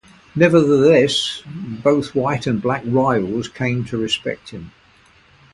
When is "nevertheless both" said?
0.33-2.15